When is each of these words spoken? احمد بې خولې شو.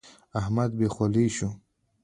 احمد 0.39 0.69
بې 0.77 0.87
خولې 0.93 1.25
شو. 1.35 1.49